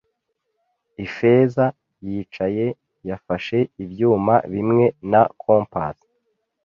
Ifeza, 1.05 1.65
yicaye, 2.07 2.65
yafashe 3.09 3.57
ibyuma 3.83 4.35
bimwe 4.53 4.85
na 5.11 5.21
kompas. 5.41 5.97